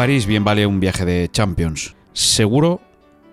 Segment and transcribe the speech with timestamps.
[0.00, 1.94] París bien vale un viaje de Champions.
[2.14, 2.80] Seguro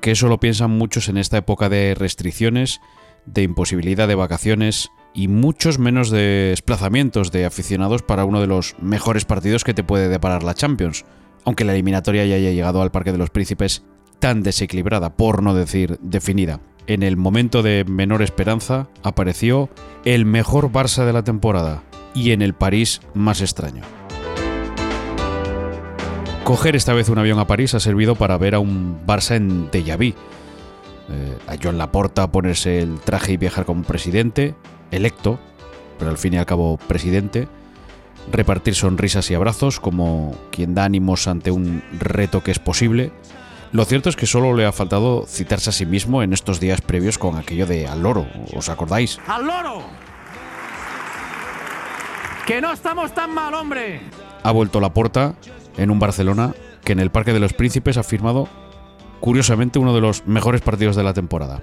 [0.02, 2.82] que eso lo piensan muchos en esta época de restricciones,
[3.26, 8.76] de imposibilidad de vacaciones y muchos menos de desplazamientos de aficionados para uno de los
[8.82, 11.06] mejores partidos que te puede deparar la Champions,
[11.46, 13.84] aunque la eliminatoria ya haya llegado al Parque de los Príncipes
[14.20, 16.60] tan desequilibrada, por no decir definida.
[16.86, 19.70] En el momento de menor esperanza apareció
[20.04, 23.84] el mejor Barça de la temporada y en el París más extraño.
[26.48, 29.70] Coger esta vez un avión a París ha servido para ver a un Barça en
[29.70, 30.16] déjà vu.
[31.10, 34.56] Eh, a John Laporta ponerse el traje y viajar como presidente,
[34.90, 35.42] electo,
[36.00, 37.50] pero al fin y al cabo presidente,
[38.32, 43.12] repartir sonrisas y abrazos como quien da ánimos ante un reto que es posible.
[43.74, 46.80] Lo cierto es que solo le ha faltado citarse a sí mismo en estos días
[46.80, 49.20] previos con aquello de al loro, ¿os acordáis?
[49.28, 49.84] ¡Al loro!
[52.46, 54.00] ¡Que no estamos tan mal, hombre!
[54.44, 55.36] Ha vuelto Laporta
[55.78, 58.48] en un Barcelona que en el Parque de los Príncipes ha firmado,
[59.20, 61.62] curiosamente, uno de los mejores partidos de la temporada.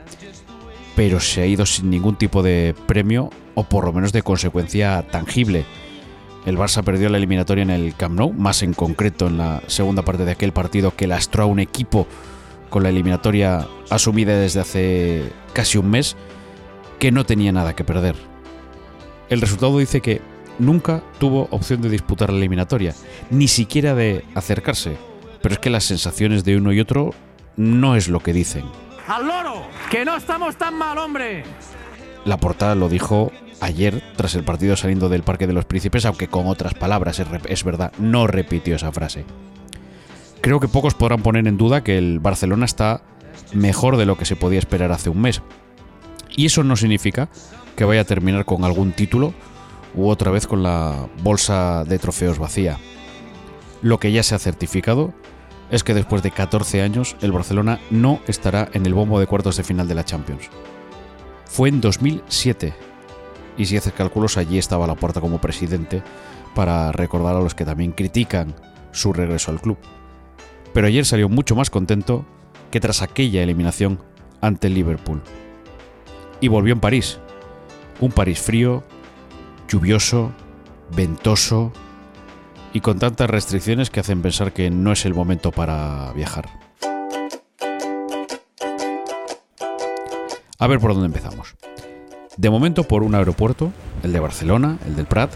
[0.96, 5.04] Pero se ha ido sin ningún tipo de premio o por lo menos de consecuencia
[5.10, 5.64] tangible.
[6.46, 10.02] El Barça perdió la eliminatoria en el Camp Nou, más en concreto en la segunda
[10.02, 12.06] parte de aquel partido que lastró a un equipo
[12.68, 16.16] con la eliminatoria asumida desde hace casi un mes
[16.98, 18.16] que no tenía nada que perder.
[19.30, 20.20] El resultado dice que
[20.58, 22.94] nunca tuvo opción de disputar la eliminatoria,
[23.30, 24.96] ni siquiera de acercarse.
[25.42, 27.12] Pero es que las sensaciones de uno y otro
[27.56, 28.64] no es lo que dicen.
[29.06, 29.62] ¡Al loro!
[29.90, 31.44] ¡Que no estamos tan mal, hombre!
[32.24, 36.28] La portada lo dijo ayer tras el partido saliendo del Parque de los Príncipes, aunque
[36.28, 39.24] con otras palabras, es verdad, no repitió esa frase.
[40.40, 43.02] Creo que pocos podrán poner en duda que el Barcelona está
[43.52, 45.42] mejor de lo que se podía esperar hace un mes.
[46.36, 47.28] Y eso no significa
[47.76, 49.34] que vaya a terminar con algún título
[49.94, 52.78] u otra vez con la bolsa de trofeos vacía.
[53.82, 55.12] Lo que ya se ha certificado
[55.70, 59.56] es que después de 14 años el Barcelona no estará en el bombo de cuartos
[59.56, 60.50] de final de la Champions.
[61.46, 62.74] Fue en 2007
[63.56, 66.02] y si haces cálculos allí estaba la puerta como presidente
[66.54, 68.54] para recordar a los que también critican
[68.92, 69.78] su regreso al club.
[70.72, 72.24] Pero ayer salió mucho más contento
[72.70, 74.00] que tras aquella eliminación
[74.40, 75.22] ante el Liverpool.
[76.40, 77.18] Y volvió en París.
[78.00, 78.82] Un París frío,
[79.74, 80.30] lluvioso,
[80.94, 81.72] ventoso
[82.72, 86.48] y con tantas restricciones que hacen pensar que no es el momento para viajar.
[90.60, 91.56] A ver por dónde empezamos.
[92.36, 93.72] De momento por un aeropuerto,
[94.04, 95.32] el de Barcelona, el del Prat,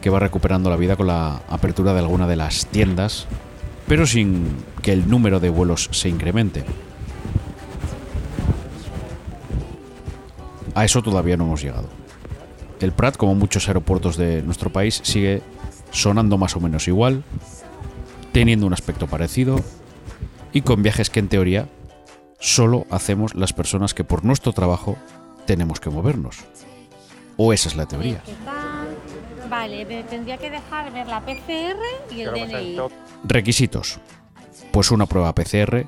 [0.00, 3.26] que va recuperando la vida con la apertura de alguna de las tiendas,
[3.86, 6.64] pero sin que el número de vuelos se incremente.
[10.74, 12.01] A eso todavía no hemos llegado.
[12.82, 15.40] El Prat, como muchos aeropuertos de nuestro país, sigue
[15.92, 17.22] sonando más o menos igual,
[18.32, 19.60] teniendo un aspecto parecido
[20.52, 21.68] y con viajes que en teoría
[22.40, 24.96] solo hacemos las personas que por nuestro trabajo
[25.46, 26.38] tenemos que movernos.
[27.36, 28.20] O esa es la teoría.
[29.48, 31.78] Vale, tendría que dejar ver la PCR
[32.10, 32.76] y el DNI.
[33.22, 34.00] Requisitos.
[34.72, 35.86] Pues una prueba PCR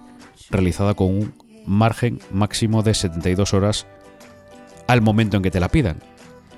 [0.51, 1.35] realizada con un
[1.67, 3.87] margen máximo de 72 horas
[4.87, 6.14] al momento en que te la pidan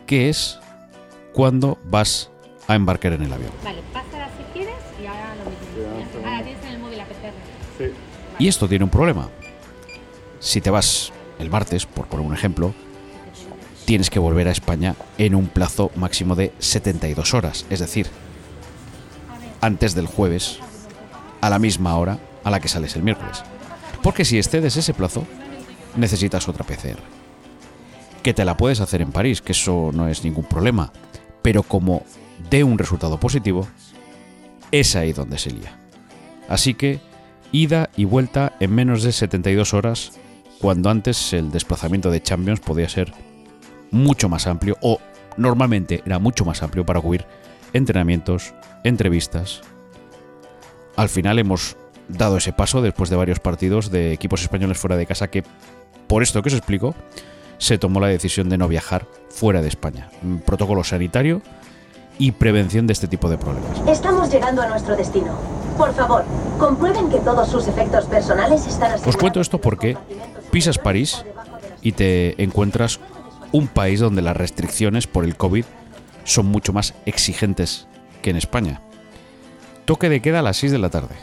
[0.06, 0.58] qué es
[1.32, 2.30] cuando vas
[2.66, 3.50] a embarcar en el avión.
[3.62, 6.26] Vale, pásala si quieres y ahora lo mismo.
[6.26, 7.34] Ahora tienes en el móvil la PCR.
[7.78, 7.84] Sí.
[8.38, 9.28] Y esto tiene un problema.
[10.40, 12.72] Si te vas el martes, por poner un ejemplo,
[13.84, 18.08] tienes que volver a España en un plazo máximo de 72 horas, es decir,
[19.60, 20.58] antes del jueves,
[21.40, 23.42] a la misma hora a la que sales el miércoles.
[24.02, 25.26] Porque si excedes ese plazo,
[25.96, 27.15] necesitas otra PCR
[28.26, 30.92] que te la puedes hacer en París, que eso no es ningún problema.
[31.42, 32.02] Pero como
[32.50, 33.68] dé un resultado positivo,
[34.72, 35.78] es ahí donde se lía.
[36.48, 36.98] Así que,
[37.52, 40.18] ida y vuelta en menos de 72 horas,
[40.60, 43.12] cuando antes el desplazamiento de Champions podía ser
[43.92, 44.98] mucho más amplio, o
[45.36, 47.26] normalmente era mucho más amplio para cubrir
[47.74, 49.60] entrenamientos, entrevistas.
[50.96, 51.76] Al final hemos
[52.08, 55.44] dado ese paso después de varios partidos de equipos españoles fuera de casa que,
[56.08, 56.96] por esto que os explico,
[57.58, 60.10] se tomó la decisión de no viajar fuera de España.
[60.44, 61.42] Protocolo sanitario
[62.18, 63.80] y prevención de este tipo de problemas.
[63.86, 65.34] Estamos llegando a nuestro destino.
[65.76, 66.24] Por favor,
[66.58, 69.96] comprueben que todos sus efectos personales están Os cuento esto porque
[70.50, 71.24] pisas París
[71.82, 73.00] y te encuentras
[73.52, 75.64] un país donde las restricciones por el COVID
[76.24, 77.86] son mucho más exigentes
[78.22, 78.80] que en España.
[79.84, 81.14] Toque de queda a las 6 de la tarde.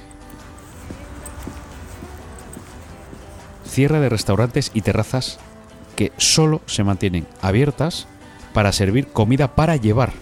[3.67, 5.39] Cierre de restaurantes y terrazas
[5.95, 8.07] que solo se mantienen abiertas
[8.53, 10.13] para servir comida para llevar.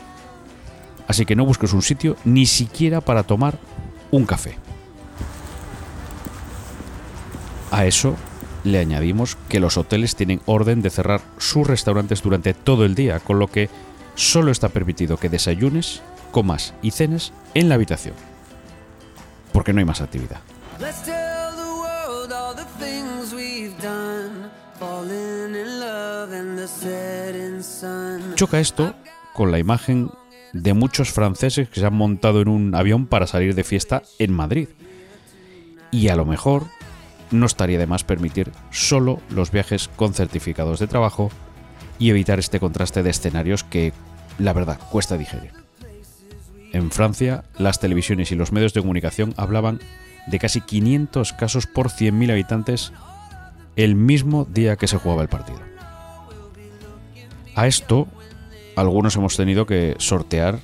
[1.07, 3.57] Así que no busques un sitio ni siquiera para tomar
[4.11, 4.57] un café.
[7.71, 8.15] A eso
[8.63, 13.19] le añadimos que los hoteles tienen orden de cerrar sus restaurantes durante todo el día,
[13.19, 13.69] con lo que
[14.15, 16.01] solo está permitido que desayunes,
[16.31, 18.13] comas y cenes en la habitación.
[19.51, 20.39] Porque no hay más actividad.
[28.35, 28.95] Choca esto
[29.33, 30.09] con la imagen
[30.53, 34.33] de muchos franceses que se han montado en un avión para salir de fiesta en
[34.33, 34.69] Madrid.
[35.91, 36.65] Y a lo mejor
[37.29, 41.29] no estaría de más permitir solo los viajes con certificados de trabajo
[41.99, 43.93] y evitar este contraste de escenarios que,
[44.39, 45.51] la verdad, cuesta digerir.
[46.73, 49.79] En Francia, las televisiones y los medios de comunicación hablaban
[50.25, 52.93] de casi 500 casos por 100.000 habitantes
[53.75, 55.59] el mismo día que se jugaba el partido.
[57.55, 58.07] A esto,
[58.75, 60.59] algunos hemos tenido que sortear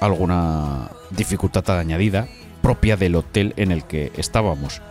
[0.00, 2.28] alguna dificultad añadida
[2.62, 4.82] propia del hotel en el que estábamos.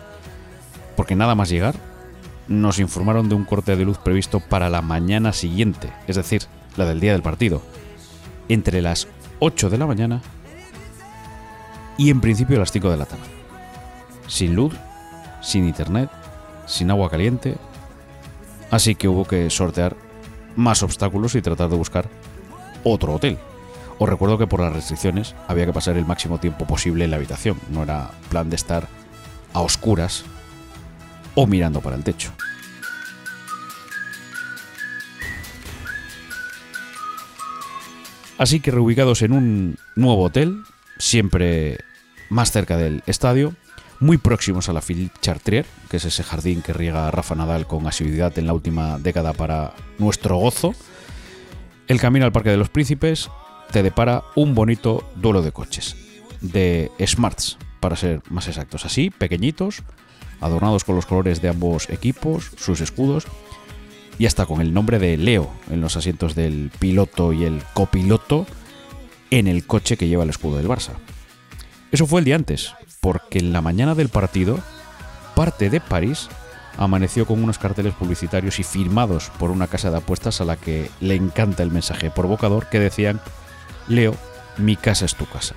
[0.96, 1.76] Porque nada más llegar,
[2.48, 6.44] nos informaron de un corte de luz previsto para la mañana siguiente, es decir,
[6.78, 7.62] la del día del partido,
[8.50, 9.08] entre las
[9.40, 10.22] 8 de la mañana
[11.98, 13.24] y en principio las 5 de la tarde.
[14.28, 14.74] Sin luz,
[15.42, 16.10] sin internet,
[16.66, 17.56] sin agua caliente,
[18.72, 19.96] así que hubo que sortear
[20.56, 22.10] más obstáculos y tratar de buscar
[22.84, 23.38] otro hotel.
[23.98, 27.18] Os recuerdo que por las restricciones había que pasar el máximo tiempo posible en la
[27.18, 28.88] habitación, no era plan de estar
[29.54, 30.26] a oscuras
[31.34, 32.32] o mirando para el techo.
[38.38, 40.64] Así que reubicados en un nuevo hotel,
[40.98, 41.80] siempre
[42.30, 43.56] más cerca del estadio,
[44.00, 47.88] muy próximos a la Philippe Chartrier, que es ese jardín que riega Rafa Nadal con
[47.88, 50.74] asiduidad en la última década para nuestro gozo,
[51.88, 53.30] el camino al Parque de los Príncipes
[53.72, 55.96] te depara un bonito duelo de coches,
[56.42, 59.84] de Smarts, para ser más exactos, así, pequeñitos,
[60.42, 63.26] adornados con los colores de ambos equipos, sus escudos,
[64.18, 68.48] y hasta con el nombre de Leo en los asientos del piloto y el copiloto
[69.30, 70.94] en el coche que lleva el escudo del Barça.
[71.92, 72.74] Eso fue el día antes,
[73.06, 74.58] porque en la mañana del partido,
[75.36, 76.28] parte de París
[76.76, 80.90] amaneció con unos carteles publicitarios y firmados por una casa de apuestas a la que
[81.02, 83.22] le encanta el mensaje provocador que decían,
[83.88, 84.16] Leo,
[84.58, 85.54] mi casa es tu casa.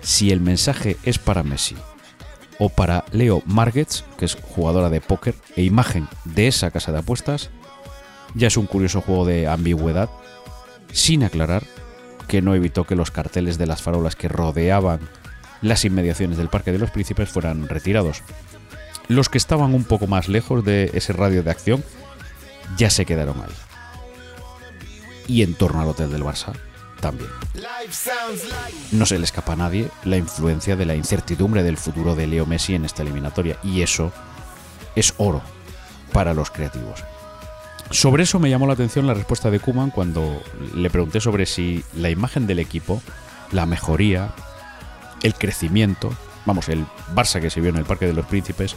[0.00, 1.76] Si el mensaje es para Messi
[2.58, 6.98] o para Leo Margets, que es jugadora de póker e imagen de esa casa de
[6.98, 7.50] apuestas,
[8.34, 10.10] ya es un curioso juego de ambigüedad,
[10.92, 11.62] sin aclarar
[12.26, 14.98] que no evitó que los carteles de las farolas que rodeaban
[15.62, 18.22] las inmediaciones del Parque de los Príncipes fueran retirados.
[19.08, 21.84] Los que estaban un poco más lejos de ese radio de acción
[22.76, 23.54] ya se quedaron ahí.
[25.26, 26.52] Y en torno al hotel del Barça
[27.00, 27.30] también.
[28.92, 32.46] No se le escapa a nadie la influencia de la incertidumbre del futuro de Leo
[32.46, 34.12] Messi en esta eliminatoria, y eso
[34.96, 35.42] es oro
[36.12, 37.04] para los creativos.
[37.90, 40.42] Sobre eso me llamó la atención la respuesta de Kuman cuando
[40.74, 43.02] le pregunté sobre si la imagen del equipo,
[43.52, 44.30] la mejoría,
[45.24, 46.14] el crecimiento,
[46.46, 48.76] vamos, el Barça que se vio en el Parque de los Príncipes,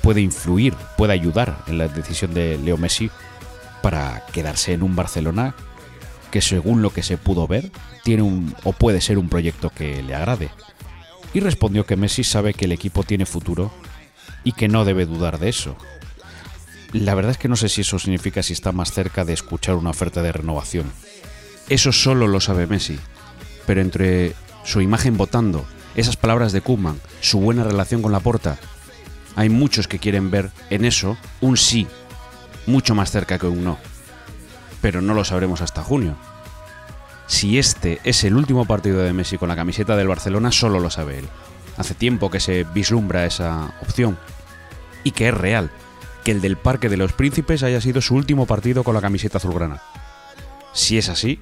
[0.00, 3.10] puede influir, puede ayudar en la decisión de Leo Messi
[3.82, 5.54] para quedarse en un Barcelona
[6.30, 7.70] que según lo que se pudo ver,
[8.04, 10.50] tiene un o puede ser un proyecto que le agrade.
[11.34, 13.72] Y respondió que Messi sabe que el equipo tiene futuro
[14.44, 15.76] y que no debe dudar de eso.
[16.92, 19.74] La verdad es que no sé si eso significa si está más cerca de escuchar
[19.74, 20.90] una oferta de renovación.
[21.68, 22.98] Eso solo lo sabe Messi.
[23.66, 24.34] Pero entre
[24.68, 28.58] su imagen votando, esas palabras de Koeman, su buena relación con la porta,
[29.34, 31.86] hay muchos que quieren ver en eso un sí,
[32.66, 33.78] mucho más cerca que un no.
[34.82, 36.16] Pero no lo sabremos hasta junio.
[37.26, 40.90] Si este es el último partido de Messi con la camiseta del Barcelona, solo lo
[40.90, 41.28] sabe él.
[41.78, 44.18] Hace tiempo que se vislumbra esa opción.
[45.02, 45.70] Y que es real
[46.24, 49.38] que el del Parque de los Príncipes haya sido su último partido con la camiseta
[49.38, 49.80] azulgrana.
[50.74, 51.40] Si es así,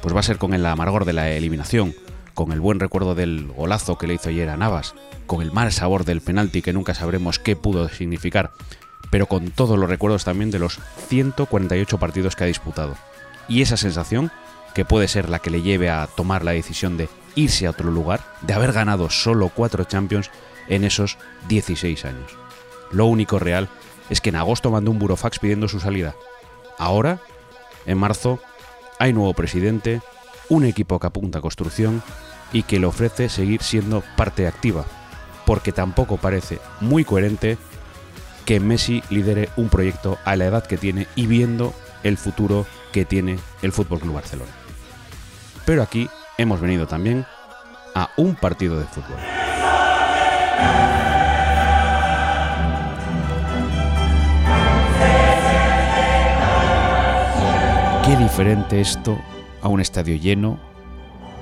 [0.00, 1.92] pues va a ser con el amargor de la eliminación,
[2.36, 4.94] con el buen recuerdo del golazo que le hizo ayer a Navas,
[5.26, 8.52] con el mal sabor del penalti que nunca sabremos qué pudo significar,
[9.10, 10.78] pero con todos los recuerdos también de los
[11.08, 12.94] 148 partidos que ha disputado.
[13.48, 14.30] Y esa sensación,
[14.74, 17.90] que puede ser la que le lleve a tomar la decisión de irse a otro
[17.90, 20.30] lugar, de haber ganado solo 4 Champions
[20.68, 21.16] en esos
[21.48, 22.36] 16 años.
[22.92, 23.70] Lo único real
[24.10, 26.14] es que en agosto mandó un burofax pidiendo su salida.
[26.76, 27.18] Ahora,
[27.86, 28.40] en marzo,
[28.98, 30.02] hay nuevo presidente,
[30.48, 32.02] un equipo que apunta a construcción
[32.52, 34.84] y que le ofrece seguir siendo parte activa,
[35.44, 37.58] porque tampoco parece muy coherente
[38.44, 41.74] que Messi lidere un proyecto a la edad que tiene y viendo
[42.04, 44.52] el futuro que tiene el Fútbol Club Barcelona.
[45.64, 47.26] Pero aquí hemos venido también
[47.94, 49.16] a un partido de fútbol.
[58.04, 59.18] Qué diferente esto
[59.66, 60.60] a un estadio lleno,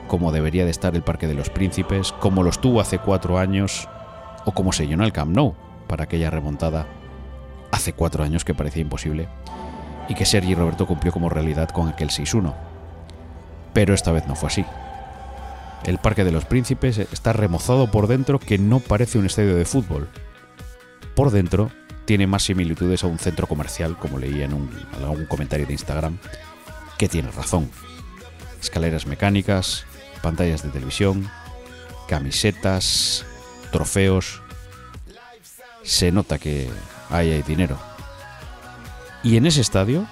[0.09, 3.87] como debería de estar el Parque de los Príncipes, como lo estuvo hace cuatro años,
[4.47, 5.55] o como se llenó el Camp Nou
[5.87, 6.87] para aquella remontada
[7.71, 9.29] hace cuatro años que parecía imposible,
[10.09, 12.55] y que Sergi Roberto cumplió como realidad con aquel 6-1.
[13.75, 14.65] Pero esta vez no fue así.
[15.85, 19.67] El Parque de los Príncipes está remozado por dentro que no parece un estadio de
[19.67, 20.09] fútbol.
[21.15, 21.71] Por dentro
[22.07, 25.75] tiene más similitudes a un centro comercial, como leía en, un, en algún comentario de
[25.75, 26.17] Instagram,
[26.97, 27.69] que tiene razón.
[28.65, 29.85] Escaleras mecánicas,
[30.23, 31.31] pantallas de televisión,
[32.09, 33.27] camisetas,
[33.71, 34.41] trofeos.
[35.83, 36.71] Se nota que
[37.11, 37.77] ahí hay dinero.
[39.23, 40.07] Y en ese estadio,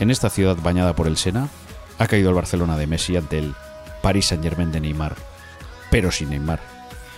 [0.00, 1.50] en esta ciudad bañada por el Sena,
[1.98, 3.54] ha caído el Barcelona de Messi ante el
[4.00, 5.14] Paris Saint-Germain de Neymar,
[5.90, 6.60] pero sin Neymar.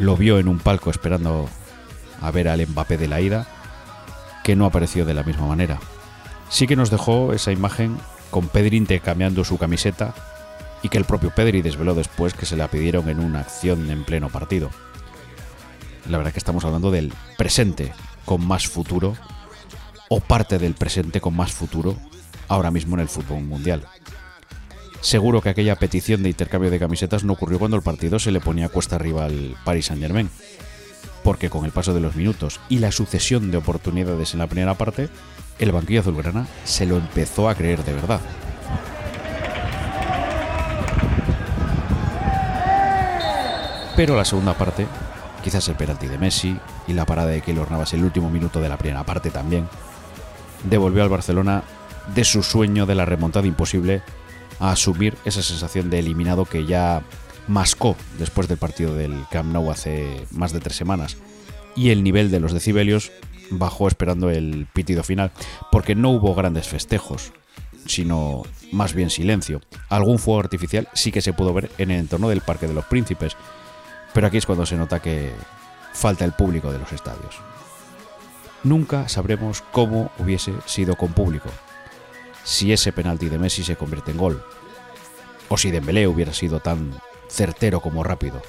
[0.01, 1.49] Lo vio en un palco esperando
[2.21, 3.47] a ver al Mbappé de la ida,
[4.43, 5.79] que no apareció de la misma manera.
[6.51, 7.99] Sí que nos dejó esa imagen
[8.33, 10.13] con Pedri intercambiando su camiseta
[10.83, 14.05] y que el propio Pedri desveló después que se la pidieron en una acción en
[14.05, 14.71] pleno partido.
[16.09, 17.93] La verdad que estamos hablando del presente
[18.25, 19.15] con más futuro
[20.09, 21.97] o parte del presente con más futuro
[22.49, 23.87] ahora mismo en el fútbol mundial.
[25.01, 28.41] Seguro que aquella petición de intercambio de camisetas no ocurrió cuando el partido se le
[28.41, 30.31] ponía cuesta arriba al Paris Saint-Germain,
[31.25, 34.75] porque con el paso de los minutos y la sucesión de oportunidades en la primera
[34.75, 35.09] parte,
[35.59, 38.21] el banquillo azulgrana se lo empezó a creer de verdad.
[43.95, 44.87] Pero la segunda parte,
[45.45, 46.57] quizás el penalti de Messi
[46.89, 49.69] y la parada de Keylor Navas el último minuto de la primera parte también,
[50.65, 51.63] devolvió al Barcelona
[52.15, 54.03] de su sueño de la remontada imposible
[54.61, 57.03] a asumir esa sensación de eliminado que ya
[57.49, 61.17] mascó después del partido del Camp Nou hace más de tres semanas.
[61.77, 63.13] Y el nivel de los decibelios
[63.51, 65.33] bajó esperando el pitido final,
[65.71, 67.33] porque no hubo grandes festejos,
[67.87, 69.61] sino más bien silencio.
[69.89, 72.85] Algún fuego artificial sí que se pudo ver en el entorno del Parque de los
[72.87, 73.37] Príncipes,
[74.13, 75.35] pero aquí es cuando se nota que
[75.93, 77.41] falta el público de los estadios.
[78.63, 81.51] Nunca sabremos cómo hubiese sido con público,
[82.45, 84.45] si ese penalti de Messi se convierte en gol,
[85.49, 86.93] o si Dembélé hubiera sido tan
[87.29, 88.41] certero como rápido.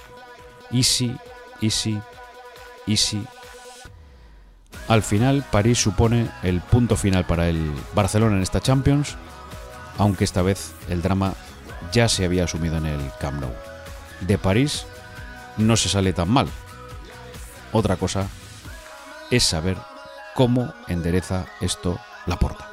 [0.71, 1.15] Easy,
[1.61, 1.99] easy,
[2.85, 3.25] easy.
[4.87, 9.15] Al final, París supone el punto final para el Barcelona en esta Champions,
[9.97, 11.33] aunque esta vez el drama
[11.91, 13.51] ya se había asumido en el Camp Nou.
[14.21, 14.85] De París
[15.57, 16.47] no se sale tan mal.
[17.71, 18.27] Otra cosa
[19.31, 19.77] es saber
[20.35, 22.72] cómo endereza esto la porta.